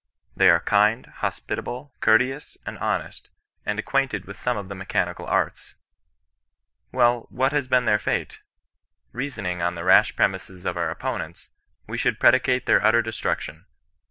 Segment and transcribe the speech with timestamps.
[0.35, 3.29] They are kind, hospitable, courteous, and honest,
[3.67, 5.75] and ac quainted with some of the mechanical arts.
[6.91, 8.39] WeU, what has been their fate?
[9.11, 11.49] Reasoning on the rash premises of our opponents,
[11.85, 13.67] we should predicate their utter destruc tion.